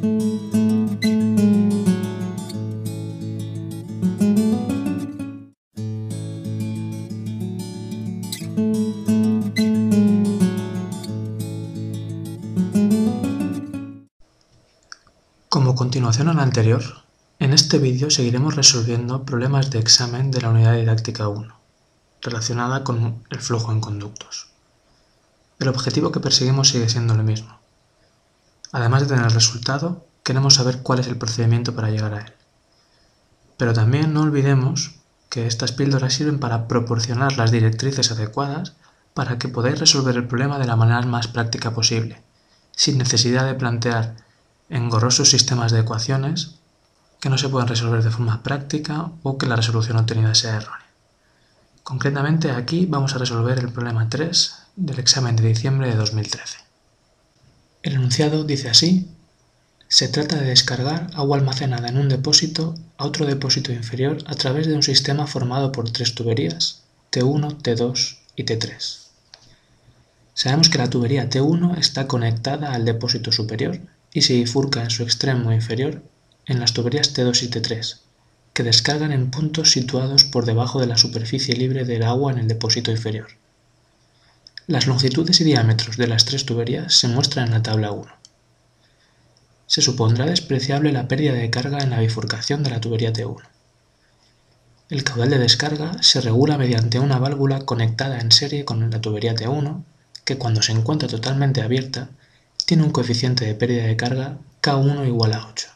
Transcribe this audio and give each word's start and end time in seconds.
Como 0.00 0.08
continuación 15.74 16.28
a 16.28 16.32
la 16.32 16.44
anterior, 16.44 16.82
en 17.38 17.52
este 17.52 17.78
vídeo 17.78 18.08
seguiremos 18.08 18.56
resolviendo 18.56 19.26
problemas 19.26 19.70
de 19.70 19.80
examen 19.80 20.30
de 20.30 20.40
la 20.40 20.48
unidad 20.48 20.76
didáctica 20.76 21.28
1, 21.28 21.54
relacionada 22.22 22.84
con 22.84 23.22
el 23.28 23.38
flujo 23.38 23.70
en 23.70 23.82
conductos. 23.82 24.48
El 25.58 25.68
objetivo 25.68 26.10
que 26.10 26.20
perseguimos 26.20 26.70
sigue 26.70 26.88
siendo 26.88 27.12
el 27.12 27.22
mismo. 27.22 27.59
Además 28.72 29.02
de 29.02 29.08
tener 29.08 29.24
el 29.24 29.32
resultado, 29.32 30.06
queremos 30.22 30.54
saber 30.54 30.82
cuál 30.82 31.00
es 31.00 31.08
el 31.08 31.16
procedimiento 31.16 31.74
para 31.74 31.90
llegar 31.90 32.14
a 32.14 32.20
él. 32.20 32.32
Pero 33.56 33.72
también 33.72 34.14
no 34.14 34.22
olvidemos 34.22 34.92
que 35.28 35.46
estas 35.46 35.72
píldoras 35.72 36.14
sirven 36.14 36.38
para 36.40 36.68
proporcionar 36.68 37.36
las 37.36 37.50
directrices 37.50 38.10
adecuadas 38.10 38.74
para 39.14 39.38
que 39.38 39.48
podáis 39.48 39.78
resolver 39.78 40.16
el 40.16 40.26
problema 40.26 40.58
de 40.58 40.66
la 40.66 40.76
manera 40.76 41.02
más 41.02 41.28
práctica 41.28 41.72
posible, 41.72 42.20
sin 42.72 42.98
necesidad 42.98 43.44
de 43.46 43.54
plantear 43.54 44.16
engorrosos 44.68 45.30
sistemas 45.30 45.72
de 45.72 45.80
ecuaciones 45.80 46.56
que 47.20 47.28
no 47.28 47.38
se 47.38 47.48
pueden 47.48 47.68
resolver 47.68 48.02
de 48.02 48.10
forma 48.10 48.42
práctica 48.42 49.10
o 49.22 49.36
que 49.36 49.46
la 49.46 49.56
resolución 49.56 49.98
obtenida 49.98 50.34
sea 50.34 50.56
errónea. 50.56 50.86
Concretamente 51.82 52.50
aquí 52.52 52.86
vamos 52.86 53.14
a 53.14 53.18
resolver 53.18 53.58
el 53.58 53.72
problema 53.72 54.08
3 54.08 54.54
del 54.76 54.98
examen 54.98 55.36
de 55.36 55.48
diciembre 55.48 55.88
de 55.88 55.96
2013. 55.96 56.69
El 57.82 57.94
enunciado 57.94 58.44
dice 58.44 58.68
así, 58.68 59.08
se 59.88 60.06
trata 60.08 60.36
de 60.36 60.50
descargar 60.50 61.10
agua 61.14 61.38
almacenada 61.38 61.88
en 61.88 61.96
un 61.96 62.10
depósito 62.10 62.74
a 62.98 63.06
otro 63.06 63.24
depósito 63.26 63.72
inferior 63.72 64.18
a 64.26 64.34
través 64.34 64.66
de 64.66 64.74
un 64.74 64.82
sistema 64.82 65.26
formado 65.26 65.72
por 65.72 65.90
tres 65.90 66.14
tuberías, 66.14 66.82
T1, 67.10 67.56
T2 67.62 68.18
y 68.36 68.44
T3. 68.44 68.98
Sabemos 70.34 70.68
que 70.68 70.78
la 70.78 70.90
tubería 70.90 71.28
T1 71.28 71.78
está 71.78 72.06
conectada 72.06 72.72
al 72.72 72.84
depósito 72.84 73.32
superior 73.32 73.80
y 74.12 74.22
se 74.22 74.34
bifurca 74.34 74.82
en 74.82 74.90
su 74.90 75.02
extremo 75.02 75.50
inferior 75.50 76.02
en 76.46 76.60
las 76.60 76.74
tuberías 76.74 77.14
T2 77.16 77.42
y 77.44 77.48
T3, 77.48 77.98
que 78.52 78.62
descargan 78.62 79.12
en 79.12 79.30
puntos 79.30 79.70
situados 79.72 80.24
por 80.24 80.44
debajo 80.44 80.80
de 80.80 80.86
la 80.86 80.98
superficie 80.98 81.56
libre 81.56 81.84
del 81.84 82.02
agua 82.02 82.30
en 82.30 82.38
el 82.38 82.48
depósito 82.48 82.90
inferior. 82.90 83.39
Las 84.70 84.86
longitudes 84.86 85.40
y 85.40 85.44
diámetros 85.44 85.96
de 85.96 86.06
las 86.06 86.26
tres 86.26 86.46
tuberías 86.46 86.94
se 86.94 87.08
muestran 87.08 87.48
en 87.48 87.54
la 87.54 87.62
tabla 87.64 87.90
1. 87.90 88.06
Se 89.66 89.82
supondrá 89.82 90.26
despreciable 90.26 90.92
la 90.92 91.08
pérdida 91.08 91.32
de 91.32 91.50
carga 91.50 91.78
en 91.78 91.90
la 91.90 91.98
bifurcación 91.98 92.62
de 92.62 92.70
la 92.70 92.80
tubería 92.80 93.12
T1. 93.12 93.42
El 94.88 95.02
caudal 95.02 95.30
de 95.30 95.38
descarga 95.38 96.00
se 96.04 96.20
regula 96.20 96.56
mediante 96.56 97.00
una 97.00 97.18
válvula 97.18 97.66
conectada 97.66 98.20
en 98.20 98.30
serie 98.30 98.64
con 98.64 98.88
la 98.88 99.00
tubería 99.00 99.34
T1, 99.34 99.82
que 100.24 100.38
cuando 100.38 100.62
se 100.62 100.70
encuentra 100.70 101.08
totalmente 101.08 101.62
abierta, 101.62 102.10
tiene 102.64 102.84
un 102.84 102.92
coeficiente 102.92 103.46
de 103.46 103.56
pérdida 103.56 103.86
de 103.86 103.96
carga 103.96 104.38
K1 104.62 105.04
igual 105.04 105.32
a 105.32 105.48
8. 105.48 105.66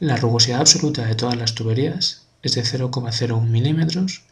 La 0.00 0.16
rugosidad 0.16 0.60
absoluta 0.60 1.04
de 1.04 1.14
todas 1.14 1.36
las 1.36 1.54
tuberías 1.54 2.22
es 2.42 2.54
de 2.54 2.62
0,01 2.62 3.42
milímetros 3.42 4.22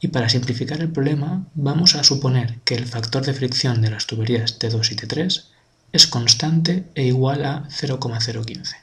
y 0.00 0.08
para 0.08 0.28
simplificar 0.28 0.80
el 0.80 0.92
problema 0.92 1.46
vamos 1.54 1.94
a 1.94 2.04
suponer 2.04 2.58
que 2.64 2.74
el 2.74 2.86
factor 2.86 3.24
de 3.24 3.34
fricción 3.34 3.80
de 3.80 3.90
las 3.90 4.06
tuberías 4.06 4.58
T2 4.58 4.92
y 4.92 4.96
T3 4.96 5.44
es 5.92 6.06
constante 6.06 6.84
e 6.94 7.04
igual 7.04 7.44
a 7.44 7.68
0,015. 7.70 8.76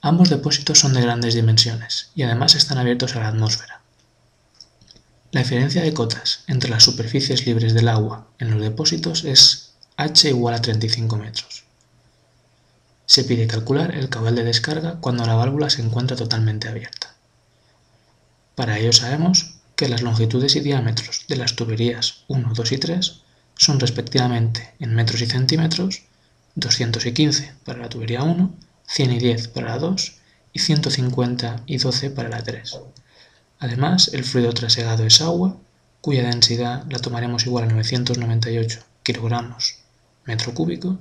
Ambos 0.00 0.30
depósitos 0.30 0.78
son 0.78 0.94
de 0.94 1.02
grandes 1.02 1.34
dimensiones 1.34 2.10
y 2.14 2.22
además 2.22 2.54
están 2.54 2.78
abiertos 2.78 3.14
a 3.16 3.20
la 3.20 3.28
atmósfera. 3.28 3.82
La 5.32 5.42
diferencia 5.42 5.82
de 5.82 5.92
cotas 5.92 6.44
entre 6.46 6.70
las 6.70 6.84
superficies 6.84 7.44
libres 7.44 7.74
del 7.74 7.88
agua 7.88 8.28
en 8.38 8.50
los 8.50 8.62
depósitos 8.62 9.24
es 9.24 9.74
h 9.96 10.28
igual 10.28 10.54
a 10.54 10.62
35 10.62 11.16
metros. 11.16 11.64
Se 13.04 13.24
pide 13.24 13.46
calcular 13.46 13.94
el 13.94 14.08
caudal 14.08 14.34
de 14.34 14.44
descarga 14.44 14.98
cuando 15.00 15.26
la 15.26 15.34
válvula 15.34 15.70
se 15.70 15.82
encuentra 15.82 16.16
totalmente 16.16 16.68
abierta. 16.68 17.14
Para 18.54 18.78
ello 18.78 18.92
sabemos 18.92 19.55
que 19.76 19.88
las 19.88 20.02
longitudes 20.02 20.56
y 20.56 20.60
diámetros 20.60 21.26
de 21.28 21.36
las 21.36 21.54
tuberías 21.54 22.24
1, 22.28 22.52
2 22.54 22.72
y 22.72 22.78
3 22.78 23.20
son 23.56 23.78
respectivamente 23.78 24.74
en 24.78 24.94
metros 24.94 25.20
y 25.20 25.26
centímetros 25.26 26.02
215 26.54 27.52
para 27.64 27.80
la 27.80 27.88
tubería 27.88 28.22
1, 28.22 28.54
110 28.88 29.48
para 29.48 29.68
la 29.68 29.78
2 29.78 30.14
y 30.54 30.58
150 30.58 31.62
y 31.66 31.76
12 31.76 32.10
para 32.10 32.30
la 32.30 32.42
3. 32.42 32.80
Además, 33.58 34.10
el 34.14 34.24
fluido 34.24 34.52
trasegado 34.52 35.04
es 35.04 35.20
agua, 35.20 35.56
cuya 36.00 36.22
densidad 36.22 36.84
la 36.90 36.98
tomaremos 36.98 37.44
igual 37.46 37.64
a 37.64 37.66
998 37.68 38.80
kilogramos 39.02 39.76
metro 40.24 40.52
cúbico 40.54 40.98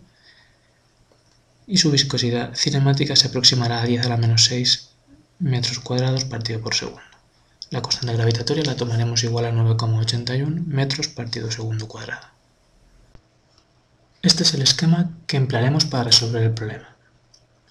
y 1.68 1.78
su 1.78 1.92
viscosidad 1.92 2.54
cinemática 2.56 3.16
se 3.16 3.28
aproximará 3.28 3.82
a 3.82 3.86
10 3.86 4.06
a 4.06 4.10
la 4.10 4.18
menos 4.18 4.46
6 4.46 4.90
metros 5.40 5.80
cuadrados 5.80 6.26
partido 6.26 6.62
por 6.62 6.76
segundo. 6.76 7.15
La 7.76 7.82
constante 7.82 8.14
gravitatoria 8.14 8.64
la 8.64 8.78
tomaremos 8.78 9.22
igual 9.26 9.44
a 9.44 9.52
9,81 9.52 10.66
metros 10.66 11.10
partido 11.10 11.52
segundo 11.52 11.90
cuadrado. 11.90 12.26
Este 14.22 14.44
es 14.44 14.54
el 14.54 14.62
esquema 14.62 15.10
que 15.28 15.36
emplearemos 15.36 15.84
para 15.84 16.06
resolver 16.06 16.42
el 16.42 16.54
problema. 16.54 16.96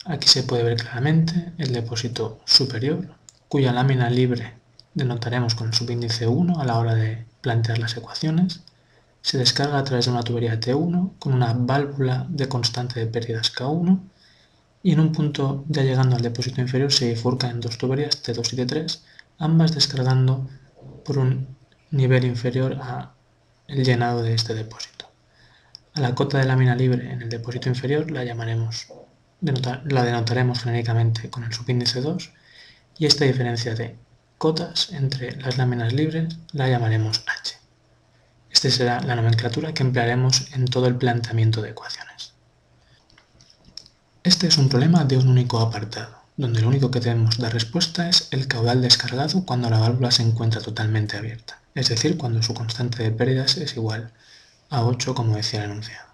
Aquí 0.05 0.29
se 0.29 0.43
puede 0.43 0.63
ver 0.63 0.77
claramente 0.77 1.55
el 1.57 1.73
depósito 1.73 2.39
superior, 2.45 3.15
cuya 3.49 3.73
lámina 3.73 4.11
libre 4.11 4.53
denotaremos 4.93 5.55
con 5.55 5.69
el 5.69 5.75
subíndice 5.75 6.27
1 6.27 6.61
a 6.61 6.67
la 6.67 6.79
hora 6.79 6.95
de 6.95 7.25
plantear 7.41 7.79
las 7.79 7.97
ecuaciones, 7.97 8.61
se 9.23 9.39
descarga 9.39 9.79
a 9.79 9.85
través 9.85 10.05
de 10.05 10.11
una 10.11 10.23
tubería 10.23 10.61
T1 10.61 11.13
con 11.19 11.33
una 11.33 11.55
válvula 11.55 12.27
de 12.29 12.47
constante 12.47 13.01
de 13.01 13.07
pérdidas 13.07 13.55
K1 13.55 14.01
y 14.83 14.93
en 14.93 15.01
un 15.01 15.13
punto 15.13 15.65
ya 15.69 15.83
llegando 15.83 16.15
al 16.15 16.21
depósito 16.21 16.61
inferior 16.61 16.93
se 16.93 17.09
bifurca 17.09 17.49
en 17.49 17.61
dos 17.61 17.79
tuberías 17.79 18.23
T2 18.23 18.53
y 18.53 18.57
T3, 18.59 19.01
ambas 19.39 19.75
descargando 19.75 20.49
por 21.05 21.19
un 21.19 21.57
nivel 21.91 22.25
inferior 22.25 22.79
a 22.81 23.15
el 23.67 23.85
llenado 23.85 24.23
de 24.23 24.35
este 24.35 24.55
depósito. 24.55 25.11
A 25.95 26.01
la 26.01 26.15
cota 26.15 26.39
de 26.39 26.45
lámina 26.45 26.75
libre 26.75 27.13
en 27.13 27.23
el 27.23 27.29
depósito 27.29 27.69
inferior 27.69 28.11
la 28.11 28.25
llamaremos 28.25 28.89
la 29.41 30.05
denotaremos 30.05 30.63
genéricamente 30.63 31.29
con 31.29 31.45
el 31.45 31.53
subíndice 31.53 32.01
2 32.01 32.33
y 32.99 33.07
esta 33.07 33.25
diferencia 33.25 33.75
de 33.75 33.97
cotas 34.39 34.91
entre 34.93 35.37
las 35.37 35.59
láminas 35.59 35.93
libres 35.93 36.37
la 36.53 36.69
llamaremos 36.69 37.25
H. 37.27 37.57
Esta 38.51 38.71
será 38.71 39.01
la 39.01 39.17
nomenclatura 39.17 39.75
que 39.75 39.83
emplearemos 39.83 40.53
en 40.53 40.65
todo 40.67 40.87
el 40.87 40.97
planteamiento 40.97 41.61
de 41.61 41.71
ecuaciones. 41.71 42.33
Este 44.23 44.47
es 44.47 44.57
un 44.57 44.69
problema 44.69 45.05
de 45.05 45.19
un 45.19 45.29
único 45.29 45.59
apartado, 45.59 46.24
donde 46.37 46.61
lo 46.61 46.69
único 46.69 46.91
que 46.91 47.01
debemos 47.01 47.39
dar 47.39 47.53
respuesta 47.53 48.09
es 48.09 48.29
el 48.31 48.49
caudal 48.49 48.83
descargado 48.83 49.45
cuando 49.45 49.71
la 49.71 49.79
válvula 49.79 50.11
se 50.11 50.23
encuentra 50.23 50.61
totalmente 50.61 51.17
abierta, 51.17 51.61
es 51.75 51.89
decir, 51.89 52.17
cuando 52.17 52.43
su 52.43 52.55
constante 52.55 53.03
de 53.03 53.11
pérdidas 53.11 53.57
es 53.57 53.77
igual 53.77 54.13
a 54.71 54.85
8 54.85 55.15
como 55.15 55.37
decía 55.37 55.65
el 55.65 55.71
enunciado. 55.71 56.09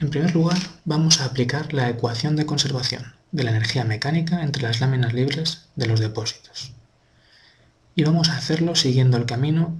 En 0.00 0.10
primer 0.10 0.34
lugar, 0.34 0.58
vamos 0.84 1.20
a 1.20 1.26
aplicar 1.26 1.72
la 1.72 1.88
ecuación 1.88 2.34
de 2.34 2.46
conservación 2.46 3.14
de 3.30 3.44
la 3.44 3.50
energía 3.50 3.84
mecánica 3.84 4.42
entre 4.42 4.62
las 4.62 4.80
láminas 4.80 5.12
libres 5.12 5.66
de 5.76 5.86
los 5.86 6.00
depósitos. 6.00 6.72
Y 7.94 8.04
vamos 8.04 8.28
a 8.28 8.36
hacerlo 8.36 8.74
siguiendo 8.74 9.16
el 9.16 9.26
camino 9.26 9.76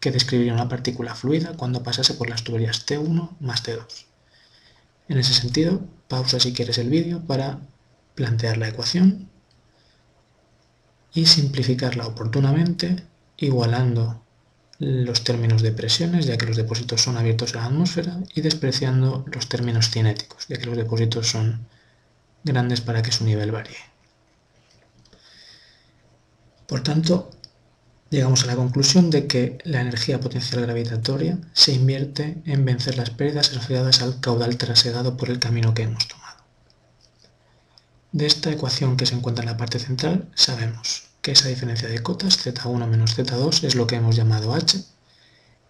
que 0.00 0.10
describiría 0.10 0.54
una 0.54 0.68
partícula 0.68 1.14
fluida 1.14 1.54
cuando 1.56 1.82
pasase 1.82 2.14
por 2.14 2.28
las 2.28 2.44
tuberías 2.44 2.86
T1 2.86 3.30
más 3.40 3.64
T2. 3.64 4.04
En 5.08 5.18
ese 5.18 5.34
sentido, 5.34 5.82
pausa 6.08 6.40
si 6.40 6.52
quieres 6.52 6.78
el 6.78 6.90
vídeo 6.90 7.20
para 7.26 7.58
plantear 8.14 8.58
la 8.58 8.68
ecuación 8.68 9.28
y 11.12 11.26
simplificarla 11.26 12.06
oportunamente 12.06 13.04
igualando 13.36 14.22
los 14.78 15.22
términos 15.22 15.62
de 15.62 15.72
presiones, 15.72 16.26
ya 16.26 16.36
que 16.36 16.46
los 16.46 16.56
depósitos 16.56 17.02
son 17.02 17.16
abiertos 17.16 17.54
a 17.54 17.58
la 17.58 17.66
atmósfera, 17.66 18.18
y 18.34 18.40
despreciando 18.40 19.24
los 19.32 19.48
términos 19.48 19.90
cinéticos, 19.90 20.48
ya 20.48 20.56
que 20.56 20.66
los 20.66 20.76
depósitos 20.76 21.28
son 21.28 21.66
grandes 22.42 22.80
para 22.80 23.02
que 23.02 23.12
su 23.12 23.24
nivel 23.24 23.52
varíe. 23.52 23.76
Por 26.66 26.82
tanto, 26.82 27.30
llegamos 28.10 28.42
a 28.42 28.46
la 28.46 28.56
conclusión 28.56 29.10
de 29.10 29.26
que 29.26 29.58
la 29.64 29.80
energía 29.80 30.20
potencial 30.20 30.62
gravitatoria 30.62 31.38
se 31.52 31.72
invierte 31.72 32.42
en 32.44 32.64
vencer 32.64 32.96
las 32.96 33.10
pérdidas 33.10 33.50
asociadas 33.50 34.02
al 34.02 34.20
caudal 34.20 34.56
trasegado 34.56 35.16
por 35.16 35.30
el 35.30 35.38
camino 35.38 35.74
que 35.74 35.82
hemos 35.82 36.08
tomado. 36.08 36.21
De 38.12 38.26
esta 38.26 38.50
ecuación 38.50 38.96
que 38.98 39.06
se 39.06 39.14
encuentra 39.14 39.42
en 39.42 39.50
la 39.50 39.56
parte 39.56 39.78
central 39.78 40.28
sabemos 40.34 41.04
que 41.22 41.32
esa 41.32 41.48
diferencia 41.48 41.88
de 41.88 42.02
cotas 42.02 42.44
z1 42.44 42.86
menos 42.86 43.16
z2 43.16 43.64
es 43.64 43.74
lo 43.74 43.86
que 43.86 43.96
hemos 43.96 44.16
llamado 44.16 44.54
h 44.54 44.84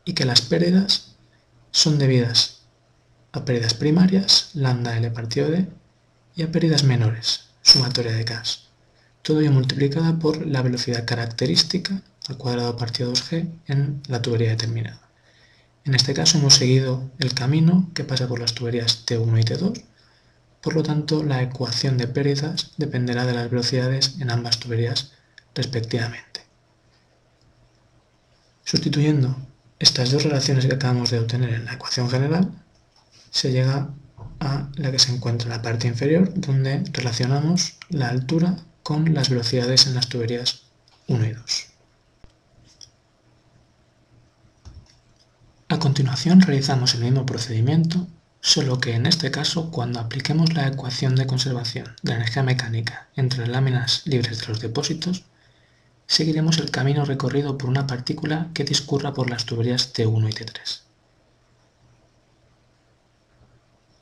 y 0.04 0.14
que 0.14 0.24
las 0.24 0.40
pérdidas 0.40 1.14
son 1.70 1.98
debidas 1.98 2.62
a 3.30 3.44
pérdidas 3.44 3.74
primarias, 3.74 4.50
lambda 4.54 4.96
L 4.96 5.10
partido 5.12 5.50
D, 5.50 5.66
y 6.34 6.42
a 6.42 6.50
pérdidas 6.50 6.84
menores, 6.84 7.50
sumatoria 7.62 8.12
de 8.12 8.24
K. 8.24 8.42
Todo 9.22 9.40
ello 9.40 9.52
multiplicada 9.52 10.18
por 10.18 10.44
la 10.46 10.62
velocidad 10.62 11.06
característica 11.06 12.02
al 12.28 12.36
cuadrado 12.36 12.76
partido 12.76 13.12
2G 13.12 13.48
en 13.68 14.02
la 14.08 14.20
tubería 14.20 14.50
determinada. 14.50 15.00
En 15.84 15.94
este 15.94 16.12
caso 16.12 16.38
hemos 16.38 16.54
seguido 16.54 17.10
el 17.18 17.34
camino 17.34 17.88
que 17.94 18.04
pasa 18.04 18.28
por 18.28 18.40
las 18.40 18.54
tuberías 18.54 19.06
T1 19.06 19.40
y 19.40 19.44
T2, 19.44 19.82
por 20.62 20.74
lo 20.74 20.82
tanto 20.82 21.22
la 21.22 21.42
ecuación 21.42 21.98
de 21.98 22.06
pérdidas 22.06 22.70
dependerá 22.78 23.26
de 23.26 23.34
las 23.34 23.50
velocidades 23.50 24.16
en 24.20 24.30
ambas 24.30 24.58
tuberías 24.58 25.12
respectivamente. 25.54 26.40
Sustituyendo 28.64 29.36
estas 29.78 30.12
dos 30.12 30.22
relaciones 30.22 30.64
que 30.64 30.74
acabamos 30.74 31.10
de 31.10 31.18
obtener 31.18 31.52
en 31.52 31.64
la 31.64 31.74
ecuación 31.74 32.08
general, 32.08 32.52
se 33.30 33.50
llega 33.50 33.90
a 34.38 34.68
la 34.76 34.92
que 34.92 34.98
se 35.00 35.12
encuentra 35.12 35.46
en 35.46 35.56
la 35.56 35.62
parte 35.62 35.88
inferior, 35.88 36.32
donde 36.34 36.84
relacionamos 36.92 37.78
la 37.88 38.08
altura 38.08 38.58
con 38.84 39.12
las 39.14 39.30
velocidades 39.30 39.86
en 39.86 39.94
las 39.94 40.08
tuberías 40.08 40.62
1 41.08 41.26
y 41.26 41.32
2. 41.32 41.66
A 45.70 45.78
continuación 45.78 46.40
realizamos 46.40 46.94
el 46.94 47.02
mismo 47.02 47.26
procedimiento, 47.26 48.06
solo 48.42 48.80
que 48.80 48.94
en 48.94 49.06
este 49.06 49.30
caso 49.30 49.70
cuando 49.70 50.00
apliquemos 50.00 50.52
la 50.52 50.66
ecuación 50.66 51.14
de 51.14 51.26
conservación 51.26 51.94
de 52.02 52.14
energía 52.14 52.42
mecánica 52.42 53.08
entre 53.14 53.38
las 53.38 53.48
láminas 53.48 54.02
libres 54.04 54.40
de 54.40 54.48
los 54.48 54.60
depósitos, 54.60 55.24
seguiremos 56.08 56.58
el 56.58 56.72
camino 56.72 57.04
recorrido 57.04 57.56
por 57.56 57.70
una 57.70 57.86
partícula 57.86 58.48
que 58.52 58.64
discurra 58.64 59.14
por 59.14 59.30
las 59.30 59.46
tuberías 59.46 59.94
T1 59.94 60.28
y 60.28 60.32
T3. 60.32 60.80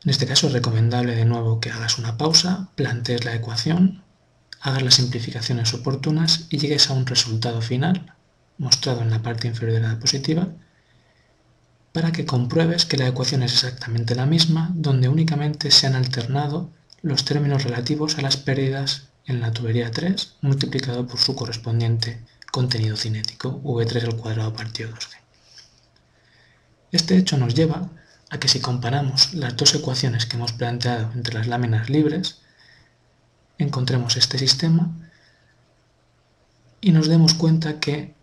En 0.05 0.11
este 0.11 0.27
caso 0.27 0.47
es 0.47 0.55
recomendable 0.55 1.15
de 1.15 1.27
nuevo 1.27 1.61
que 1.61 1.71
hagas 1.71 1.99
una 1.99 2.17
pausa, 2.17 2.71
plantees 2.77 3.27
la 3.27 3.35
ecuación, 3.35 4.03
hagas 4.63 4.83
las 4.83 4.95
simplificaciones 4.95 5.75
oportunas 5.75 6.47
y 6.49 6.57
llegues 6.57 6.89
a 6.89 6.95
un 6.95 7.05
resultado 7.05 7.61
final, 7.61 8.15
mostrado 8.57 9.03
en 9.03 9.11
la 9.11 9.21
parte 9.21 9.49
inferior 9.49 9.75
de 9.75 9.83
la 9.83 9.91
diapositiva, 9.91 10.49
para 11.93 12.13
que 12.13 12.27
compruebes 12.27 12.87
que 12.87 12.97
la 12.97 13.09
ecuación 13.09 13.43
es 13.43 13.53
exactamente 13.53 14.15
la 14.15 14.27
misma, 14.27 14.71
donde 14.75 15.09
únicamente 15.09 15.71
se 15.71 15.87
han 15.87 15.95
alternado 15.95 16.71
los 17.03 17.25
términos 17.25 17.65
relativos 17.65 18.19
a 18.19 18.23
las 18.23 18.37
pérdidas 18.37 19.09
en 19.27 19.41
la 19.41 19.53
tubería 19.53 19.91
3 19.91 20.37
multiplicado 20.43 21.07
por 21.07 21.19
su 21.19 21.35
correspondiente 21.35 22.21
contenido 22.53 22.97
cinético, 22.97 23.61
V3 23.63 24.05
al 24.05 24.17
cuadrado 24.17 24.53
partido 24.53 24.91
2G. 24.91 25.17
Este 26.93 27.17
hecho 27.17 27.39
nos 27.39 27.55
lleva 27.55 27.89
a 28.31 28.39
que 28.39 28.49
si 28.49 28.61
comparamos 28.61 29.35
las 29.35 29.57
dos 29.57 29.75
ecuaciones 29.75 30.27
que 30.27 30.37
hemos 30.37 30.53
planteado 30.53 31.11
entre 31.15 31.35
las 31.35 31.47
láminas 31.47 31.91
libres, 31.91 32.39
encontremos 33.59 34.17
este 34.17 34.39
sistema 34.39 34.91
y 36.81 36.93
nos 36.93 37.09
demos 37.09 37.35
cuenta 37.35 37.79
que 37.79 38.15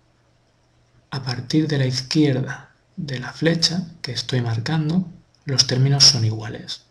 a 1.11 1.23
partir 1.23 1.67
de 1.67 1.77
la 1.77 1.85
izquierda 1.85 2.66
de 2.97 3.19
la 3.19 3.31
flecha 3.31 3.87
que 4.01 4.11
estoy 4.11 4.41
marcando, 4.41 5.07
los 5.45 5.67
términos 5.67 6.03
son 6.03 6.25
iguales, 6.25 6.81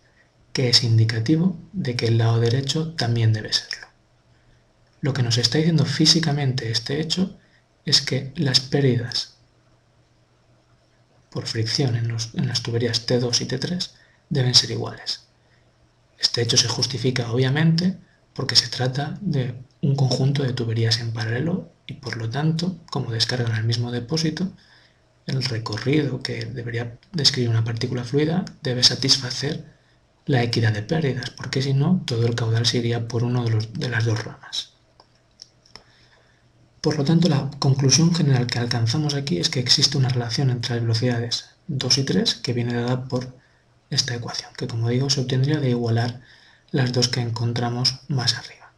que 0.52 0.68
es 0.70 0.82
indicativo 0.84 1.58
de 1.72 1.96
que 1.96 2.06
el 2.06 2.18
lado 2.18 2.40
derecho 2.40 2.94
también 2.94 3.32
debe 3.32 3.52
serlo. 3.52 3.88
Lo 5.00 5.12
que 5.12 5.22
nos 5.22 5.36
está 5.36 5.58
diciendo 5.58 5.84
físicamente 5.84 6.70
este 6.70 7.00
hecho 7.00 7.36
es 7.84 8.00
que 8.00 8.32
las 8.36 8.60
pérdidas 8.60 9.34
por 11.30 11.46
fricción 11.46 11.96
en, 11.96 12.16
en 12.34 12.48
las 12.48 12.62
tuberías 12.62 13.06
T2 13.06 13.42
y 13.42 13.46
T3 13.46 13.90
deben 14.30 14.54
ser 14.54 14.70
iguales. 14.70 15.26
Este 16.18 16.40
hecho 16.40 16.56
se 16.56 16.68
justifica 16.68 17.30
obviamente 17.30 17.98
porque 18.32 18.56
se 18.56 18.68
trata 18.68 19.18
de 19.20 19.54
un 19.82 19.96
conjunto 19.96 20.42
de 20.42 20.52
tuberías 20.52 21.00
en 21.00 21.12
paralelo 21.12 21.70
y 21.86 21.94
por 21.94 22.16
lo 22.16 22.30
tanto, 22.30 22.78
como 22.90 23.12
descargan 23.12 23.52
al 23.52 23.64
mismo 23.64 23.92
depósito, 23.92 24.50
el 25.26 25.42
recorrido 25.42 26.22
que 26.22 26.44
debería 26.44 26.98
describir 27.12 27.50
una 27.50 27.64
partícula 27.64 28.04
fluida 28.04 28.44
debe 28.62 28.82
satisfacer 28.82 29.64
la 30.24 30.42
equidad 30.42 30.72
de 30.72 30.82
pérdidas, 30.82 31.30
porque 31.30 31.62
si 31.62 31.74
no, 31.74 32.02
todo 32.06 32.26
el 32.26 32.34
caudal 32.34 32.66
se 32.66 32.78
iría 32.78 33.06
por 33.06 33.24
uno 33.24 33.44
de, 33.44 33.68
de 33.74 33.88
las 33.88 34.04
dos 34.04 34.24
ramas. 34.24 34.72
Por 36.80 36.98
lo 36.98 37.04
tanto, 37.04 37.28
la 37.28 37.50
conclusión 37.58 38.14
general 38.14 38.46
que 38.46 38.58
alcanzamos 38.58 39.14
aquí 39.14 39.38
es 39.38 39.50
que 39.50 39.60
existe 39.60 39.98
una 39.98 40.08
relación 40.08 40.50
entre 40.50 40.74
las 40.74 40.82
velocidades 40.82 41.46
2 41.68 41.98
y 41.98 42.04
3 42.04 42.34
que 42.36 42.52
viene 42.52 42.74
dada 42.74 43.04
por 43.04 43.34
esta 43.90 44.14
ecuación, 44.14 44.50
que 44.56 44.66
como 44.66 44.88
digo 44.88 45.10
se 45.10 45.20
obtendría 45.20 45.60
de 45.60 45.70
igualar 45.70 46.20
las 46.70 46.92
dos 46.92 47.08
que 47.08 47.20
encontramos 47.20 48.00
más 48.08 48.34
arriba. 48.34 48.72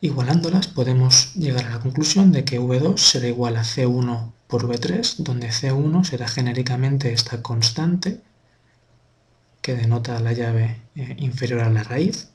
Igualándolas 0.00 0.66
podemos 0.66 1.34
llegar 1.34 1.64
a 1.66 1.70
la 1.70 1.80
conclusión 1.80 2.32
de 2.32 2.44
que 2.44 2.60
V2 2.60 2.98
será 2.98 3.26
igual 3.26 3.56
a 3.56 3.64
C1 3.64 4.33
por 4.46 4.68
V3, 4.68 5.16
donde 5.18 5.48
C1 5.48 6.04
será 6.04 6.28
genéricamente 6.28 7.12
esta 7.12 7.42
constante 7.42 8.20
que 9.62 9.74
denota 9.74 10.20
la 10.20 10.32
llave 10.32 10.76
eh, 10.94 11.16
inferior 11.18 11.60
a 11.60 11.70
la 11.70 11.82
raíz. 11.82 12.28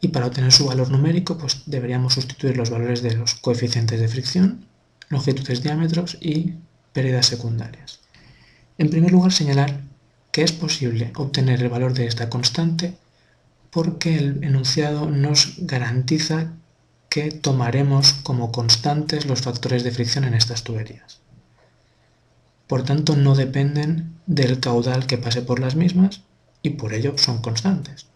Y 0.00 0.08
para 0.08 0.26
obtener 0.26 0.52
su 0.52 0.66
valor 0.66 0.90
numérico 0.90 1.36
pues 1.36 1.62
deberíamos 1.66 2.14
sustituir 2.14 2.56
los 2.56 2.70
valores 2.70 3.02
de 3.02 3.14
los 3.14 3.34
coeficientes 3.34 4.00
de 4.00 4.08
fricción, 4.08 4.64
longitudes, 5.10 5.62
diámetros 5.62 6.16
y 6.20 6.54
pérdidas 6.92 7.26
secundarias. 7.26 8.00
En 8.78 8.88
primer 8.88 9.12
lugar 9.12 9.32
señalar 9.32 9.82
que 10.32 10.42
es 10.42 10.52
posible 10.52 11.12
obtener 11.16 11.62
el 11.62 11.68
valor 11.68 11.92
de 11.92 12.06
esta 12.06 12.30
constante 12.30 12.96
porque 13.70 14.16
el 14.16 14.42
enunciado 14.42 15.10
nos 15.10 15.56
garantiza 15.58 16.54
que 17.10 17.32
tomaremos 17.32 18.14
como 18.22 18.52
constantes 18.52 19.26
los 19.26 19.42
factores 19.42 19.82
de 19.82 19.90
fricción 19.90 20.24
en 20.24 20.34
estas 20.34 20.62
tuberías. 20.62 21.18
Por 22.68 22.84
tanto, 22.84 23.16
no 23.16 23.34
dependen 23.34 24.14
del 24.26 24.60
caudal 24.60 25.06
que 25.08 25.18
pase 25.18 25.42
por 25.42 25.58
las 25.58 25.74
mismas 25.74 26.22
y 26.62 26.70
por 26.70 26.94
ello 26.94 27.18
son 27.18 27.42
constantes. 27.42 28.06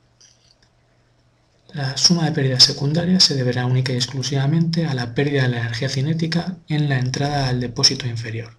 La 1.73 1.97
suma 1.97 2.27
de 2.27 2.31
pérdidas 2.31 2.63
secundarias 2.63 3.25
se 3.25 3.35
deberá 3.35 3.67
única 3.67 3.93
y 3.93 3.97
exclusivamente 3.97 4.87
a 4.87 4.95
la 4.95 5.13
pérdida 5.13 5.43
de 5.43 5.49
la 5.49 5.59
energía 5.59 5.89
cinética 5.89 6.57
en 6.69 6.89
la 6.89 7.01
entrada 7.01 7.49
al 7.49 7.59
depósito 7.59 8.07
inferior. 8.07 8.57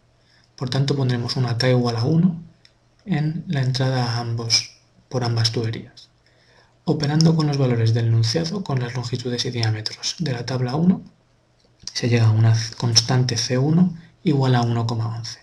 Por 0.57 0.69
tanto, 0.69 0.97
pondremos 0.97 1.37
una 1.37 1.57
K 1.57 1.69
igual 1.69 1.95
a 1.95 2.03
1 2.03 2.43
en 3.05 3.45
la 3.47 3.61
entrada 3.61 4.03
a 4.03 4.19
ambos, 4.19 4.71
por 5.07 5.23
ambas 5.23 5.53
tuberías. 5.53 6.09
Operando 6.87 7.35
con 7.35 7.47
los 7.47 7.57
valores 7.57 7.95
del 7.95 8.05
enunciado 8.05 8.63
con 8.63 8.79
las 8.79 8.93
longitudes 8.93 9.43
y 9.45 9.49
diámetros 9.49 10.17
de 10.19 10.33
la 10.33 10.45
tabla 10.45 10.75
1, 10.75 11.01
se 11.91 12.09
llega 12.09 12.27
a 12.27 12.31
una 12.31 12.55
constante 12.77 13.37
C1 13.37 13.99
igual 14.23 14.53
a 14.53 14.61
1,11. 14.61 15.39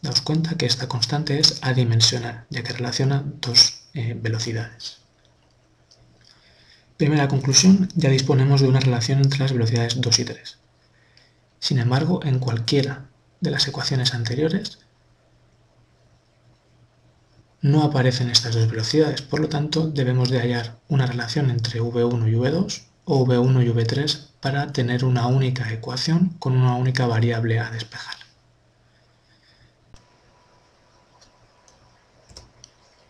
Daos 0.00 0.22
cuenta 0.22 0.56
que 0.56 0.64
esta 0.64 0.88
constante 0.88 1.38
es 1.38 1.58
adimensional, 1.62 2.46
ya 2.48 2.62
que 2.62 2.72
relaciona 2.72 3.22
dos 3.42 3.82
eh, 3.92 4.18
velocidades. 4.18 4.98
Primera 6.96 7.28
conclusión, 7.28 7.90
ya 7.94 8.08
disponemos 8.08 8.62
de 8.62 8.68
una 8.68 8.80
relación 8.80 9.18
entre 9.18 9.40
las 9.40 9.52
velocidades 9.52 10.00
2 10.00 10.18
y 10.20 10.24
3. 10.24 10.58
Sin 11.58 11.78
embargo, 11.78 12.20
en 12.24 12.38
cualquiera 12.38 13.10
de 13.40 13.50
las 13.50 13.68
ecuaciones 13.68 14.14
anteriores, 14.14 14.78
no 17.66 17.82
aparecen 17.82 18.30
estas 18.30 18.54
dos 18.54 18.70
velocidades, 18.70 19.22
por 19.22 19.40
lo 19.40 19.48
tanto 19.48 19.88
debemos 19.88 20.30
de 20.30 20.38
hallar 20.38 20.78
una 20.88 21.04
relación 21.04 21.50
entre 21.50 21.80
v1 21.80 22.30
y 22.30 22.34
v2 22.34 22.82
o 23.04 23.26
v1 23.26 23.64
y 23.64 23.68
v3 23.70 24.26
para 24.40 24.72
tener 24.72 25.04
una 25.04 25.26
única 25.26 25.72
ecuación 25.72 26.36
con 26.38 26.56
una 26.56 26.76
única 26.76 27.08
variable 27.08 27.58
a 27.58 27.70
despejar. 27.70 28.14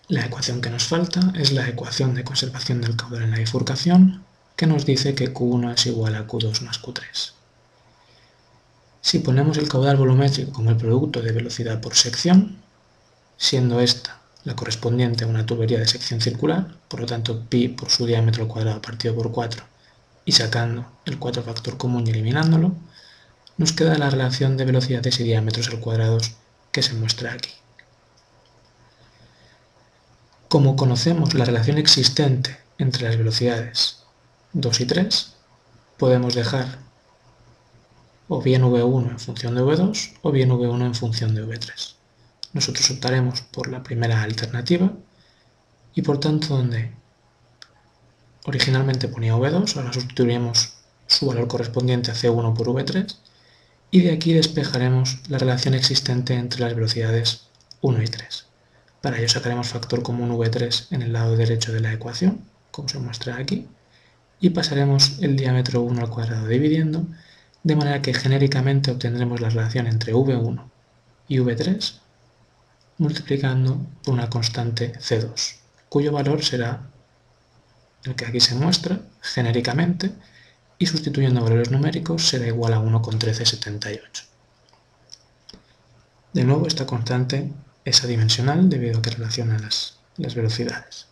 La 0.09 0.25
ecuación 0.25 0.63
que 0.63 0.71
nos 0.71 0.85
falta 0.85 1.21
es 1.35 1.53
la 1.53 1.69
ecuación 1.69 2.15
de 2.15 2.25
conservación 2.25 2.81
del 2.81 2.97
caudal 2.97 3.25
en 3.25 3.33
la 3.33 3.39
bifurcación, 3.39 4.25
que 4.57 4.67
nos 4.67 4.87
dice 4.87 5.15
que 5.15 5.35
Q1 5.35 5.75
es 5.75 5.85
igual 5.87 6.15
a 6.15 6.27
Q2 6.27 6.63
más 6.63 6.81
Q3. 6.81 7.33
Si 9.03 9.19
ponemos 9.19 9.59
el 9.59 9.69
caudal 9.69 9.99
volumétrico 9.99 10.53
como 10.53 10.71
el 10.71 10.77
producto 10.79 11.21
de 11.21 11.33
velocidad 11.33 11.83
por 11.83 11.95
sección, 11.95 12.63
siendo 13.37 13.81
esta 13.81 14.23
la 14.47 14.55
correspondiente 14.55 15.25
a 15.25 15.27
una 15.27 15.45
tubería 15.45 15.81
de 15.81 15.89
sección 15.89 16.21
circular, 16.21 16.69
por 16.87 17.01
lo 17.01 17.07
tanto 17.07 17.45
pi 17.49 17.67
por 17.67 17.91
su 17.91 18.07
diámetro 18.07 18.45
al 18.45 18.49
cuadrado 18.49 18.81
partido 18.81 19.13
por 19.13 19.33
4, 19.33 19.65
y 20.25 20.33
sacando 20.33 20.87
el 21.05 21.19
4 21.19 21.43
factor 21.43 21.77
común 21.77 22.07
y 22.07 22.11
eliminándolo, 22.11 22.73
nos 23.59 23.73
queda 23.73 23.99
la 23.99 24.09
relación 24.09 24.57
de 24.57 24.65
velocidades 24.65 25.19
y 25.19 25.25
diámetros 25.25 25.69
al 25.69 25.81
cuadrado 25.81 26.19
que 26.71 26.83
se 26.85 26.95
muestra 26.95 27.33
aquí. 27.33 27.51
Como 30.47 30.77
conocemos 30.77 31.35
la 31.35 31.45
relación 31.45 31.79
existente 31.79 32.57
entre 32.79 33.03
las 33.09 33.19
velocidades 33.19 34.05
2 34.53 34.81
y 34.81 34.87
3, 34.87 35.33
podemos 35.97 36.37
dejar 36.37 36.79
o 38.29 38.41
bien 38.41 38.63
v1 38.63 39.11
en 39.11 39.19
función 39.19 39.57
de 39.57 39.63
v2 39.63 40.19
o 40.23 40.31
bien 40.31 40.51
v1 40.51 40.87
en 40.87 40.95
función 40.95 41.35
de 41.35 41.45
v3 41.45 41.96
nosotros 42.57 42.91
optaremos 42.91 43.43
por 43.43 43.69
la 43.69 43.83
primera 43.83 44.23
alternativa 44.23 44.91
y 45.95 46.01
por 46.01 46.19
tanto 46.19 46.57
donde 46.57 46.91
originalmente 48.47 49.09
ponía 49.09 49.37
V2, 49.37 49.77
ahora 49.77 49.93
sustituiremos 49.93 50.73
su 51.07 51.27
valor 51.27 51.49
correspondiente 51.49 52.11
a 52.11 52.15
C1 52.15 52.55
por 52.55 52.69
V3 52.69 53.15
y 53.91 54.01
de 54.01 54.13
aquí 54.13 54.33
despejaremos 54.33 55.19
la 55.29 55.37
relación 55.37 55.75
existente 55.75 56.35
entre 56.35 56.63
las 56.63 56.75
velocidades 56.75 57.43
1 57.83 58.03
y 58.03 58.07
3. 58.07 58.47
Para 59.03 59.19
ello 59.19 59.29
sacaremos 59.29 59.69
factor 59.69 60.03
común 60.03 60.31
V3 60.31 60.87
en 60.93 61.03
el 61.03 61.13
lado 61.13 61.37
derecho 61.37 61.75
de 61.75 61.81
la 61.81 61.93
ecuación, 61.93 62.41
como 62.71 62.89
se 62.89 62.99
muestra 62.99 63.37
aquí, 63.37 63.69
y 64.41 64.51
pasaremos 64.51 65.19
el 65.21 65.37
diámetro 65.37 65.83
1 65.83 66.01
al 66.01 66.11
cuadrado 66.11 66.47
dividiendo, 66.47 67.07
de 67.63 67.77
manera 67.77 68.01
que 68.01 68.15
genéricamente 68.15 68.91
obtendremos 68.91 69.43
la 69.43 69.51
relación 69.51 69.87
entre 69.87 70.15
V1 70.15 70.71
y 71.29 71.37
V3 71.39 72.06
multiplicando 72.99 73.79
por 74.03 74.15
una 74.15 74.31
constante 74.31 74.93
C2, 74.99 75.57
cuyo 75.89 76.13
valor 76.13 76.45
será 76.45 76.83
el 78.05 78.15
que 78.15 78.27
aquí 78.27 78.41
se 78.41 78.55
muestra 78.55 79.01
genéricamente 79.21 80.13
y 80.79 80.87
sustituyendo 80.87 81.43
valores 81.43 81.71
numéricos 81.71 82.29
será 82.29 82.47
igual 82.47 82.73
a 82.73 82.81
1,1378. 82.81 84.25
De 86.33 86.45
nuevo 86.45 86.67
esta 86.67 86.87
constante 86.87 87.51
es 87.85 88.05
adimensional 88.05 88.69
debido 88.69 88.99
a 88.99 89.03
que 89.03 89.11
relaciona 89.11 89.59
las, 89.59 89.99
las 90.17 90.35
velocidades. 90.35 91.07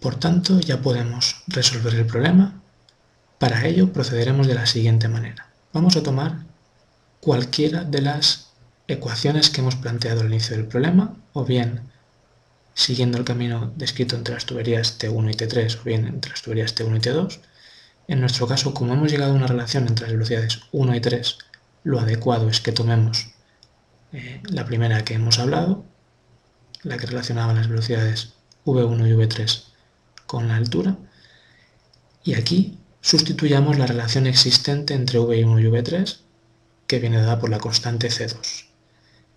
Por 0.00 0.16
tanto, 0.16 0.60
ya 0.60 0.82
podemos 0.82 1.36
resolver 1.46 1.94
el 1.94 2.06
problema. 2.06 2.60
Para 3.38 3.64
ello 3.66 3.92
procederemos 3.92 4.46
de 4.46 4.54
la 4.54 4.66
siguiente 4.66 5.08
manera. 5.08 5.48
Vamos 5.72 5.96
a 5.96 6.02
tomar 6.02 6.44
cualquiera 7.20 7.84
de 7.84 8.02
las 8.02 8.43
ecuaciones 8.88 9.50
que 9.50 9.60
hemos 9.60 9.76
planteado 9.76 10.20
al 10.20 10.28
inicio 10.28 10.56
del 10.56 10.66
problema, 10.66 11.16
o 11.32 11.44
bien 11.44 11.82
siguiendo 12.74 13.18
el 13.18 13.24
camino 13.24 13.72
descrito 13.76 14.16
entre 14.16 14.34
las 14.34 14.46
tuberías 14.46 14.98
T1 14.98 15.30
y 15.30 15.34
T3, 15.34 15.80
o 15.80 15.84
bien 15.84 16.06
entre 16.06 16.32
las 16.32 16.42
tuberías 16.42 16.74
T1 16.76 16.96
y 16.96 17.00
T2. 17.00 17.40
En 18.08 18.20
nuestro 18.20 18.46
caso, 18.46 18.74
como 18.74 18.92
hemos 18.94 19.10
llegado 19.10 19.32
a 19.32 19.36
una 19.36 19.46
relación 19.46 19.86
entre 19.86 20.06
las 20.06 20.12
velocidades 20.12 20.60
1 20.72 20.94
y 20.94 21.00
3, 21.00 21.38
lo 21.84 22.00
adecuado 22.00 22.48
es 22.48 22.60
que 22.60 22.72
tomemos 22.72 23.28
eh, 24.12 24.40
la 24.44 24.66
primera 24.66 25.04
que 25.04 25.14
hemos 25.14 25.38
hablado, 25.38 25.84
la 26.82 26.98
que 26.98 27.06
relacionaba 27.06 27.54
las 27.54 27.68
velocidades 27.68 28.34
V1 28.66 29.08
y 29.08 29.12
V3 29.12 29.64
con 30.26 30.48
la 30.48 30.56
altura, 30.56 30.96
y 32.22 32.34
aquí 32.34 32.78
sustituyamos 33.00 33.78
la 33.78 33.86
relación 33.86 34.26
existente 34.26 34.94
entre 34.94 35.18
V1 35.18 35.60
y 35.60 35.64
V3, 35.64 36.18
que 36.86 36.98
viene 36.98 37.18
dada 37.18 37.38
por 37.38 37.50
la 37.50 37.58
constante 37.58 38.08
C2. 38.08 38.73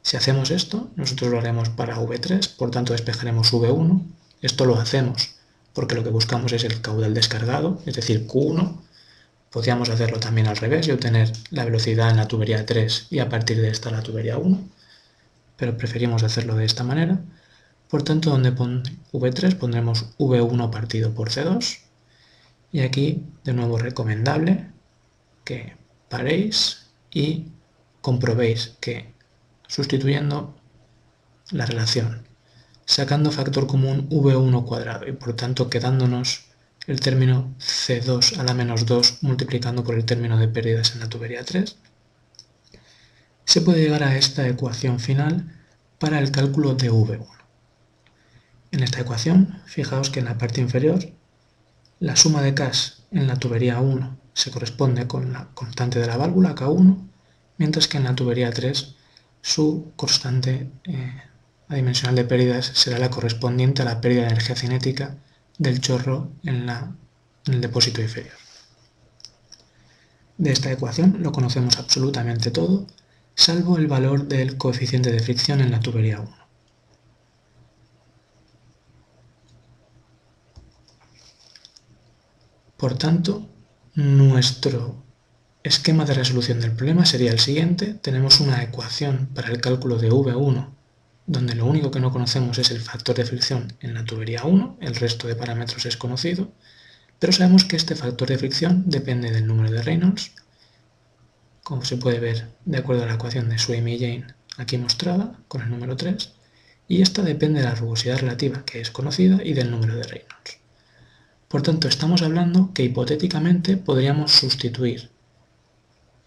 Si 0.07 0.15
hacemos 0.15 0.51
esto, 0.51 0.89
nosotros 0.95 1.31
lo 1.31 1.39
haremos 1.39 1.67
para 1.67 1.97
V3, 1.97 2.55
por 2.55 2.71
tanto 2.71 2.93
despejaremos 2.93 3.51
V1. 3.51 4.05
Esto 4.41 4.63
lo 4.63 4.79
hacemos 4.79 5.35
porque 5.73 5.95
lo 5.95 6.03
que 6.05 6.11
buscamos 6.11 6.53
es 6.53 6.63
el 6.63 6.79
caudal 6.79 7.13
descargado, 7.13 7.81
es 7.85 7.93
decir, 7.93 8.25
Q1. 8.25 8.77
Podríamos 9.51 9.89
hacerlo 9.89 10.21
también 10.21 10.47
al 10.47 10.55
revés 10.55 10.87
y 10.87 10.91
obtener 10.91 11.33
la 11.49 11.65
velocidad 11.65 12.09
en 12.09 12.15
la 12.15 12.29
tubería 12.29 12.65
3 12.65 13.07
y 13.09 13.19
a 13.19 13.27
partir 13.27 13.59
de 13.59 13.67
esta 13.67 13.91
la 13.91 14.01
tubería 14.01 14.37
1, 14.37 14.57
pero 15.57 15.77
preferimos 15.77 16.23
hacerlo 16.23 16.55
de 16.55 16.63
esta 16.63 16.85
manera. 16.85 17.19
Por 17.89 18.03
tanto, 18.03 18.29
donde 18.29 18.53
pone 18.53 18.83
V3 19.11 19.57
pondremos 19.57 20.17
V1 20.19 20.69
partido 20.71 21.13
por 21.13 21.31
C2 21.31 21.79
y 22.71 22.79
aquí 22.79 23.25
de 23.43 23.51
nuevo 23.51 23.77
recomendable 23.77 24.69
que 25.43 25.75
paréis 26.07 26.87
y 27.11 27.47
comprobéis 27.99 28.77
que 28.79 29.16
sustituyendo 29.67 30.55
la 31.51 31.65
relación, 31.65 32.27
sacando 32.85 33.31
factor 33.31 33.67
común 33.67 34.09
v1 34.09 34.65
cuadrado 34.65 35.07
y 35.07 35.11
por 35.13 35.33
tanto 35.33 35.69
quedándonos 35.69 36.45
el 36.87 36.99
término 36.99 37.53
C2 37.59 38.37
a 38.37 38.43
la 38.43 38.53
menos 38.53 38.85
2 38.85 39.19
multiplicando 39.21 39.83
por 39.83 39.95
el 39.95 40.05
término 40.05 40.37
de 40.37 40.47
pérdidas 40.47 40.93
en 40.93 41.01
la 41.01 41.09
tubería 41.09 41.43
3, 41.43 41.77
se 43.45 43.61
puede 43.61 43.81
llegar 43.81 44.03
a 44.03 44.17
esta 44.17 44.47
ecuación 44.47 44.99
final 44.99 45.53
para 45.99 46.19
el 46.19 46.31
cálculo 46.31 46.75
de 46.75 46.91
V1. 46.91 47.27
En 48.71 48.83
esta 48.83 48.99
ecuación, 48.99 49.61
fijaos 49.65 50.09
que 50.09 50.19
en 50.19 50.25
la 50.25 50.37
parte 50.37 50.59
inferior, 50.59 50.99
la 51.99 52.15
suma 52.15 52.41
de 52.41 52.53
K 52.53 52.71
en 53.11 53.27
la 53.27 53.37
tubería 53.37 53.79
1 53.79 54.17
se 54.33 54.51
corresponde 54.51 55.07
con 55.07 55.33
la 55.33 55.47
constante 55.53 55.99
de 55.99 56.07
la 56.07 56.17
válvula, 56.17 56.55
K1, 56.55 57.09
mientras 57.57 57.87
que 57.87 57.97
en 57.97 58.03
la 58.03 58.15
tubería 58.15 58.51
3 58.51 58.96
su 59.47 59.93
constante 59.95 60.69
eh, 60.83 61.21
adimensional 61.69 62.15
de 62.15 62.25
pérdidas 62.25 62.65
será 62.65 62.99
la 62.99 63.09
correspondiente 63.09 63.81
a 63.81 63.85
la 63.85 64.01
pérdida 64.01 64.23
de 64.23 64.31
energía 64.31 64.57
cinética 64.57 65.15
del 65.57 65.79
chorro 65.79 66.31
en, 66.43 66.67
en 66.67 67.53
el 67.53 67.61
depósito 67.61 68.01
inferior. 68.01 68.35
De 70.37 70.51
esta 70.51 70.69
ecuación 70.69 71.19
lo 71.21 71.31
conocemos 71.31 71.77
absolutamente 71.77 72.51
todo, 72.51 72.87
salvo 73.35 73.77
el 73.77 73.87
valor 73.87 74.27
del 74.27 74.57
coeficiente 74.57 75.13
de 75.13 75.21
fricción 75.21 75.61
en 75.61 75.71
la 75.71 75.79
tubería 75.79 76.19
1. 76.19 76.37
Por 82.75 82.97
tanto, 82.97 83.47
nuestro 83.95 85.06
esquema 85.67 86.05
de 86.05 86.13
resolución 86.13 86.59
del 86.59 86.71
problema 86.71 87.05
sería 87.05 87.31
el 87.31 87.39
siguiente. 87.39 87.93
Tenemos 87.93 88.39
una 88.39 88.63
ecuación 88.63 89.29
para 89.33 89.49
el 89.49 89.61
cálculo 89.61 89.97
de 89.97 90.09
V1, 90.09 90.69
donde 91.27 91.55
lo 91.55 91.65
único 91.65 91.91
que 91.91 91.99
no 91.99 92.11
conocemos 92.11 92.57
es 92.57 92.71
el 92.71 92.79
factor 92.79 93.15
de 93.15 93.25
fricción 93.25 93.73
en 93.81 93.93
la 93.93 94.05
tubería 94.05 94.43
1, 94.43 94.77
el 94.81 94.95
resto 94.95 95.27
de 95.27 95.35
parámetros 95.35 95.85
es 95.85 95.97
conocido, 95.97 96.51
pero 97.19 97.33
sabemos 97.33 97.65
que 97.65 97.75
este 97.75 97.95
factor 97.95 98.29
de 98.29 98.37
fricción 98.37 98.83
depende 98.87 99.31
del 99.31 99.45
número 99.45 99.69
de 99.69 99.83
Reynolds, 99.83 100.31
como 101.63 101.83
se 101.83 101.97
puede 101.97 102.19
ver 102.19 102.47
de 102.65 102.77
acuerdo 102.77 103.03
a 103.03 103.07
la 103.07 103.15
ecuación 103.15 103.49
de 103.49 103.59
Swaim 103.59 103.87
y 103.89 103.99
Jane 103.99 104.27
aquí 104.57 104.77
mostrada, 104.77 105.39
con 105.47 105.61
el 105.61 105.69
número 105.69 105.95
3, 105.95 106.31
y 106.87 107.01
esta 107.01 107.21
depende 107.21 107.59
de 107.59 107.65
la 107.65 107.75
rugosidad 107.75 108.19
relativa, 108.19 108.63
que 108.65 108.79
es 108.79 108.89
conocida, 108.89 109.43
y 109.43 109.53
del 109.53 109.69
número 109.69 109.95
de 109.95 110.03
Reynolds. 110.03 110.59
Por 111.47 111.61
tanto, 111.61 111.87
estamos 111.87 112.21
hablando 112.21 112.71
que 112.73 112.83
hipotéticamente 112.83 113.77
podríamos 113.77 114.31
sustituir 114.31 115.09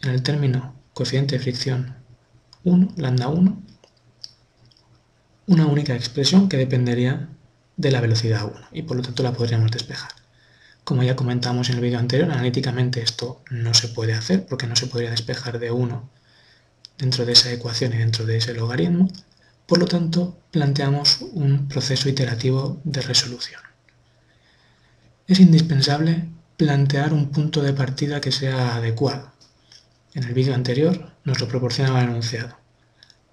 en 0.03 0.11
el 0.11 0.23
término 0.23 0.75
coeficiente 0.95 1.37
de 1.37 1.43
fricción 1.43 1.97
1, 2.65 2.95
lambda 2.97 3.29
1, 3.29 3.63
una 5.47 5.67
única 5.67 5.95
expresión 5.95 6.49
que 6.49 6.57
dependería 6.57 7.29
de 7.77 7.91
la 7.91 8.01
velocidad 8.01 8.45
1 8.45 8.69
y 8.73 8.83
por 8.83 8.97
lo 8.97 9.03
tanto 9.03 9.23
la 9.23 9.33
podríamos 9.33 9.71
despejar. 9.71 10.13
Como 10.85 11.03
ya 11.03 11.17
comentamos 11.17 11.69
en 11.69 11.77
el 11.77 11.83
vídeo 11.83 11.99
anterior, 11.99 12.31
analíticamente 12.31 13.03
esto 13.03 13.43
no 13.51 13.75
se 13.75 13.89
puede 13.89 14.15
hacer 14.15 14.47
porque 14.47 14.67
no 14.67 14.77
se 14.77 14.87
podría 14.87 15.11
despejar 15.11 15.59
de 15.59 15.71
1 15.71 16.11
dentro 16.99 17.25
de 17.25 17.33
esa 17.33 17.51
ecuación 17.51 17.93
y 17.93 17.99
dentro 17.99 18.27
de 18.27 18.37
ese 18.37 18.55
logaritmo, 18.55 19.09
por 19.67 19.79
lo 19.79 19.87
tanto 19.87 20.39
planteamos 20.51 21.23
un 21.33 21.69
proceso 21.69 22.09
iterativo 22.09 22.81
de 22.85 23.01
resolución. 23.03 23.61
Es 25.27 25.41
indispensable 25.41 26.29
plantear 26.57 27.13
un 27.13 27.31
punto 27.31 27.63
de 27.63 27.73
partida 27.73 28.21
que 28.21 28.33
sea 28.33 28.77
adecuado, 28.77 29.33
en 30.15 30.25
el 30.25 30.35
vídeo 30.35 30.55
anterior 30.55 31.13
nos 31.25 31.41
lo 31.41 31.49
proporcionaba 31.49 32.03
el 32.03 32.11
enunciado. 32.11 32.57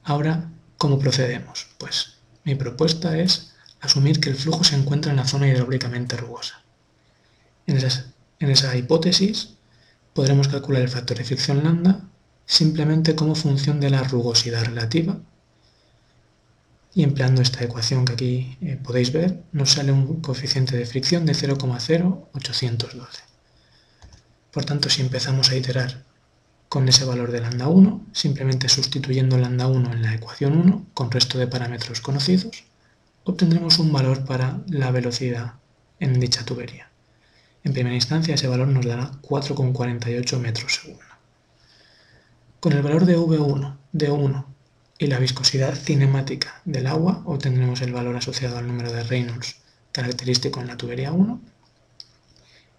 Ahora, 0.03 0.51
¿cómo 0.77 0.99
procedemos? 0.99 1.67
Pues 1.77 2.17
mi 2.43 2.55
propuesta 2.55 3.17
es 3.17 3.53
asumir 3.81 4.19
que 4.19 4.29
el 4.29 4.35
flujo 4.35 4.63
se 4.63 4.75
encuentra 4.75 5.11
en 5.11 5.17
la 5.17 5.27
zona 5.27 5.47
hidráulicamente 5.47 6.17
rugosa. 6.17 6.61
En, 7.65 7.77
en 7.77 8.49
esa 8.49 8.75
hipótesis 8.75 9.55
podremos 10.13 10.47
calcular 10.47 10.81
el 10.81 10.89
factor 10.89 11.17
de 11.17 11.25
fricción 11.25 11.63
lambda 11.63 12.01
simplemente 12.45 13.15
como 13.15 13.35
función 13.35 13.79
de 13.79 13.89
la 13.89 14.03
rugosidad 14.03 14.63
relativa 14.63 15.19
y 16.93 17.03
empleando 17.03 17.41
esta 17.43 17.63
ecuación 17.63 18.05
que 18.05 18.13
aquí 18.13 18.57
eh, 18.61 18.79
podéis 18.81 19.11
ver, 19.11 19.43
nos 19.51 19.73
sale 19.73 19.91
un 19.91 20.21
coeficiente 20.21 20.75
de 20.75 20.85
fricción 20.87 21.27
de 21.27 21.33
0,0812. 21.33 23.07
Por 24.51 24.65
tanto, 24.65 24.89
si 24.89 25.01
empezamos 25.01 25.51
a 25.51 25.55
iterar 25.55 26.06
con 26.69 26.87
ese 26.89 27.05
valor 27.05 27.31
de 27.31 27.41
lambda 27.41 27.67
1, 27.67 28.07
simplemente 28.11 28.69
sustituyendo 28.69 29.37
lambda 29.37 29.67
1 29.67 29.93
en 29.93 30.01
la 30.01 30.13
ecuación 30.13 30.57
1 30.57 30.87
con 30.93 31.11
resto 31.11 31.37
de 31.37 31.47
parámetros 31.47 32.01
conocidos, 32.01 32.63
obtendremos 33.23 33.79
un 33.79 33.91
valor 33.91 34.25
para 34.25 34.61
la 34.67 34.91
velocidad 34.91 35.53
en 35.99 36.19
dicha 36.19 36.45
tubería. 36.45 36.89
En 37.63 37.73
primera 37.73 37.95
instancia 37.95 38.35
ese 38.35 38.47
valor 38.47 38.67
nos 38.67 38.85
dará 38.85 39.11
4,48 39.21 40.39
metros 40.39 40.75
segundo. 40.75 41.03
Con 42.59 42.73
el 42.73 42.81
valor 42.81 43.05
de 43.05 43.17
V1, 43.17 43.77
D1 43.93 44.45
y 44.99 45.07
la 45.07 45.19
viscosidad 45.19 45.75
cinemática 45.75 46.61
del 46.65 46.87
agua 46.87 47.21
obtendremos 47.25 47.81
el 47.81 47.93
valor 47.93 48.15
asociado 48.15 48.57
al 48.57 48.67
número 48.67 48.91
de 48.91 49.03
Reynolds 49.03 49.57
característico 49.91 50.61
en 50.61 50.67
la 50.67 50.77
tubería 50.77 51.11
1. 51.11 51.41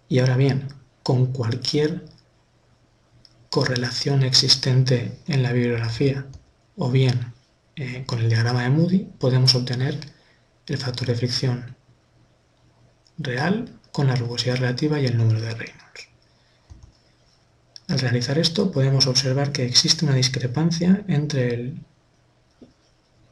Y 0.07 0.19
ahora 0.19 0.37
bien, 0.37 0.67
con 1.03 1.27
cualquier 1.27 2.05
correlación 3.49 4.23
existente 4.23 5.17
en 5.27 5.43
la 5.43 5.51
bibliografía 5.51 6.25
o 6.75 6.91
bien 6.91 7.33
eh, 7.75 8.03
con 8.05 8.19
el 8.19 8.29
diagrama 8.29 8.63
de 8.63 8.69
Moody 8.69 9.07
podemos 9.17 9.55
obtener 9.55 9.97
el 10.67 10.77
factor 10.77 11.07
de 11.07 11.15
fricción 11.15 11.75
real 13.17 13.79
con 13.91 14.07
la 14.07 14.15
rugosidad 14.15 14.57
relativa 14.57 14.99
y 14.99 15.05
el 15.05 15.17
número 15.17 15.41
de 15.41 15.53
Reynolds. 15.53 16.09
Al 17.87 17.99
realizar 17.99 18.37
esto 18.37 18.71
podemos 18.71 19.07
observar 19.07 19.51
que 19.51 19.65
existe 19.65 20.05
una 20.05 20.13
discrepancia 20.13 21.03
entre 21.07 21.53
el 21.53 21.85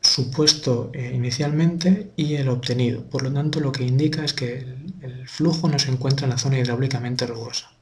supuesto 0.01 0.89
eh, 0.93 1.11
inicialmente 1.13 2.11
y 2.15 2.35
el 2.35 2.49
obtenido. 2.49 3.03
Por 3.07 3.23
lo 3.23 3.31
tanto, 3.31 3.59
lo 3.59 3.71
que 3.71 3.83
indica 3.83 4.23
es 4.23 4.33
que 4.33 4.59
el, 4.59 4.93
el, 5.01 5.27
flujo 5.27 5.67
no 5.67 5.77
se 5.77 5.91
encuentra 5.91 6.25
en 6.25 6.31
la 6.31 6.37
zona 6.37 6.57
hidráulicamente 6.57 7.27
rugosa. 7.27 7.76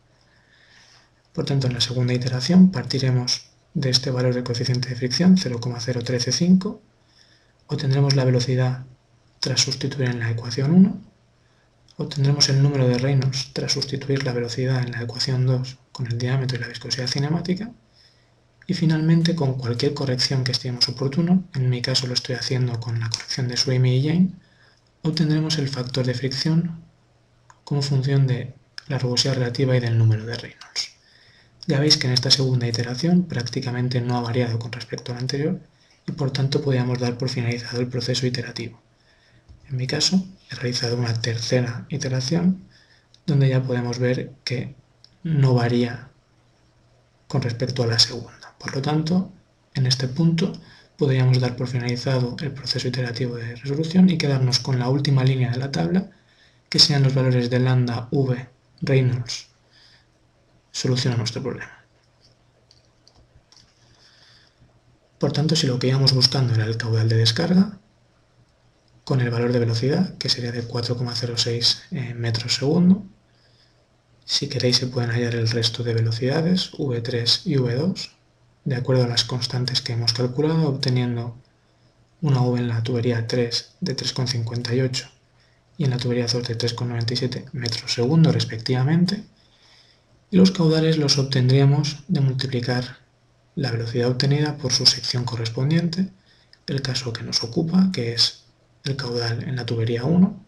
Por 1.36 1.46
tanto, 1.46 1.68
en 1.68 1.74
la 1.74 1.82
segunda 1.82 2.14
iteración 2.14 2.72
partiremos 2.72 3.48
de 3.74 3.90
este 3.90 4.10
valor 4.10 4.34
de 4.34 4.46
coeficiente 4.46 4.88
de 4.88 4.96
fricción, 4.96 5.36
0,0135, 5.36 6.80
obtendremos 7.68 8.16
la 8.16 8.24
velocidad 8.24 8.86
tras 9.42 9.60
sustituir 9.60 10.10
en 10.10 10.20
la 10.22 10.32
ecuación 10.32 10.72
1, 10.72 11.02
obtendremos 11.98 12.48
el 12.48 12.64
número 12.64 12.88
de 12.88 12.98
Reynolds 12.98 13.50
tras 13.52 13.74
sustituir 13.74 14.24
la 14.24 14.32
velocidad 14.32 14.82
en 14.82 14.92
la 14.94 15.02
ecuación 15.02 15.46
2 15.46 15.78
con 15.92 16.08
el 16.08 16.18
diámetro 16.18 16.58
y 16.58 16.62
la 16.62 16.70
viscosidad 16.70 17.08
cinemática, 17.08 17.70
y 18.66 18.74
finalmente 18.74 19.36
con 19.36 19.58
cualquier 19.58 19.94
corrección 19.94 20.46
que 20.46 20.54
estimemos 20.54 20.88
oportuno, 20.88 21.44
en 21.54 21.70
mi 21.70 21.82
caso 21.82 22.08
lo 22.08 22.14
estoy 22.14 22.36
haciendo 22.36 22.80
con 22.80 22.98
la 23.02 23.10
corrección 23.10 23.50
de 23.50 23.58
Swamy 23.58 23.98
y 23.98 24.08
Jane, 24.08 24.30
obtendremos 25.02 25.58
el 25.58 25.68
factor 25.68 26.06
de 26.06 26.14
fricción 26.14 26.82
como 27.66 27.82
función 27.82 28.26
de 28.26 28.54
la 28.88 29.00
rugosidad 29.00 29.34
relativa 29.36 29.76
y 29.76 29.82
del 29.82 29.98
número 29.98 30.26
de 30.26 30.36
Reynolds. 30.36 30.95
Ya 31.68 31.80
veis 31.80 31.98
que 31.98 32.08
en 32.08 32.14
esta 32.14 32.30
segunda 32.30 32.68
iteración 32.68 33.24
prácticamente 33.24 34.02
no 34.02 34.18
ha 34.18 34.22
variado 34.22 34.60
con 34.60 34.72
respecto 34.72 35.12
a 35.12 35.16
la 35.16 35.22
anterior 35.22 35.60
y 36.08 36.12
por 36.12 36.32
tanto 36.32 36.62
podríamos 36.62 37.00
dar 37.00 37.18
por 37.18 37.30
finalizado 37.30 37.82
el 37.82 37.88
proceso 37.88 38.28
iterativo. 38.28 38.80
En 39.70 39.78
mi 39.78 39.88
caso 39.88 40.24
he 40.52 40.56
realizado 40.56 40.96
una 40.96 41.20
tercera 41.22 41.88
iteración 41.90 42.64
donde 43.26 43.50
ya 43.50 43.64
podemos 43.64 43.98
ver 43.98 44.32
que 44.44 44.76
no 45.24 45.56
varía 45.56 46.10
con 47.28 47.42
respecto 47.42 47.82
a 47.82 47.88
la 47.88 47.98
segunda. 47.98 48.56
Por 48.60 48.76
lo 48.76 48.82
tanto, 48.82 49.32
en 49.74 49.88
este 49.88 50.08
punto 50.08 50.54
podríamos 50.98 51.40
dar 51.40 51.56
por 51.56 51.68
finalizado 51.68 52.36
el 52.40 52.52
proceso 52.52 52.88
iterativo 52.88 53.36
de 53.36 53.56
resolución 53.56 54.10
y 54.10 54.18
quedarnos 54.18 54.60
con 54.60 54.78
la 54.78 54.90
última 54.90 55.24
línea 55.24 55.52
de 55.52 55.58
la 55.58 55.72
tabla, 55.72 56.12
que 56.70 56.80
sean 56.80 57.04
los 57.04 57.16
valores 57.16 57.50
de 57.50 57.60
lambda, 57.60 58.08
v, 58.12 58.48
Reynolds, 58.82 59.50
soluciona 60.76 61.16
nuestro 61.16 61.42
problema. 61.42 61.86
Por 65.18 65.32
tanto, 65.32 65.56
si 65.56 65.68
lo 65.68 65.80
que 65.80 65.88
íbamos 65.88 66.12
buscando 66.14 66.54
era 66.54 66.66
el 66.66 66.76
caudal 66.76 67.08
de 67.08 67.16
descarga, 67.16 67.80
con 69.06 69.22
el 69.22 69.30
valor 69.30 69.54
de 69.54 69.60
velocidad, 69.60 70.18
que 70.18 70.28
sería 70.28 70.52
de 70.52 70.68
4,06 70.68 71.84
eh, 71.92 72.14
metros 72.14 72.56
segundo, 72.56 73.06
si 74.26 74.50
queréis 74.50 74.76
se 74.76 74.88
pueden 74.88 75.12
hallar 75.12 75.36
el 75.36 75.48
resto 75.48 75.82
de 75.84 75.94
velocidades, 75.94 76.74
V3 76.74 77.42
y 77.46 77.56
V2, 77.56 78.10
de 78.66 78.76
acuerdo 78.76 79.06
a 79.06 79.08
las 79.08 79.24
constantes 79.24 79.82
que 79.82 79.94
hemos 79.94 80.12
calculado, 80.12 80.68
obteniendo 80.68 81.38
una 82.22 82.42
V 82.42 82.60
en 82.60 82.68
la 82.68 82.84
tubería 82.84 83.28
3 83.28 83.76
de 83.80 83.96
3,58 83.96 85.10
y 85.78 85.86
en 85.86 85.92
la 85.92 85.98
tubería 85.98 86.28
2 86.28 86.46
de 86.46 86.58
3,97 86.58 87.46
metros 87.54 87.94
segundo 87.94 88.34
respectivamente, 88.34 89.24
y 90.32 90.38
los 90.38 90.52
caudales 90.52 90.98
los 90.98 91.18
obtendríamos 91.18 92.04
de 92.08 92.22
multiplicar 92.22 92.98
la 93.56 93.72
velocidad 93.72 94.10
obtenida 94.10 94.58
por 94.58 94.72
su 94.74 94.86
sección 94.86 95.24
correspondiente, 95.24 96.10
el 96.68 96.82
caso 96.82 97.14
que 97.14 97.24
nos 97.24 97.42
ocupa, 97.44 97.90
que 97.94 98.14
es 98.14 98.44
el 98.84 98.96
caudal 98.96 99.44
en 99.44 99.56
la 99.56 99.66
tubería 99.66 100.04
1, 100.04 100.44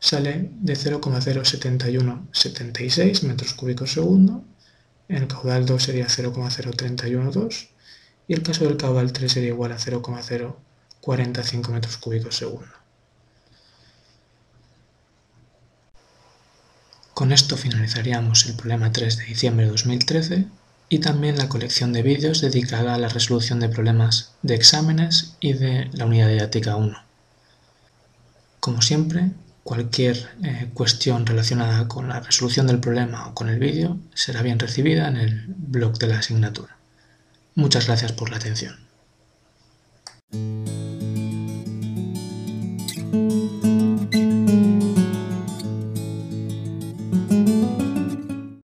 sale 0.00 0.50
de 0.60 0.74
0,07176 0.74 3.22
metros 3.22 3.54
cúbicos 3.54 3.92
segundo, 3.92 4.44
el 5.08 5.28
caudal 5.28 5.66
2 5.66 5.82
sería 5.82 6.06
0,0312 6.06 7.68
y 8.26 8.32
el 8.34 8.42
caso 8.42 8.64
del 8.64 8.76
caudal 8.76 9.12
3 9.12 9.32
sería 9.32 9.50
igual 9.50 9.70
a 9.72 9.78
0,045 9.78 11.72
metros 11.72 11.96
cúbicos 11.98 12.36
segundo. 12.36 12.83
Con 17.14 17.30
esto 17.30 17.56
finalizaríamos 17.56 18.46
el 18.46 18.54
problema 18.54 18.90
3 18.90 19.18
de 19.18 19.24
diciembre 19.24 19.66
de 19.66 19.70
2013 19.70 20.46
y 20.88 20.98
también 20.98 21.38
la 21.38 21.48
colección 21.48 21.92
de 21.92 22.02
vídeos 22.02 22.40
dedicada 22.40 22.94
a 22.94 22.98
la 22.98 23.08
resolución 23.08 23.60
de 23.60 23.68
problemas 23.68 24.32
de 24.42 24.56
exámenes 24.56 25.36
y 25.38 25.52
de 25.52 25.88
la 25.92 26.06
unidad 26.06 26.28
didáctica 26.28 26.74
1. 26.74 26.98
Como 28.58 28.82
siempre, 28.82 29.30
cualquier 29.62 30.28
eh, 30.42 30.70
cuestión 30.74 31.24
relacionada 31.24 31.86
con 31.86 32.08
la 32.08 32.18
resolución 32.18 32.66
del 32.66 32.80
problema 32.80 33.28
o 33.28 33.34
con 33.34 33.48
el 33.48 33.60
vídeo 33.60 33.96
será 34.14 34.42
bien 34.42 34.58
recibida 34.58 35.06
en 35.06 35.16
el 35.16 35.44
blog 35.46 35.96
de 35.98 36.08
la 36.08 36.18
asignatura. 36.18 36.76
Muchas 37.54 37.86
gracias 37.86 38.10
por 38.10 38.30
la 38.30 38.38
atención. 38.38 38.74